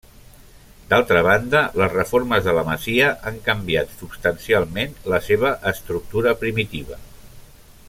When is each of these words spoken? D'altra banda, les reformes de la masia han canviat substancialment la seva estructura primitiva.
D'altra 0.93 1.19
banda, 1.27 1.59
les 1.81 1.91
reformes 1.97 2.47
de 2.47 2.55
la 2.59 2.63
masia 2.69 3.11
han 3.31 3.37
canviat 3.49 3.93
substancialment 3.99 4.97
la 5.15 5.21
seva 5.29 5.53
estructura 5.75 6.35
primitiva. 6.45 6.99